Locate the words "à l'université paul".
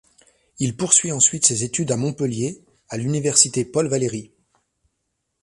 2.89-3.87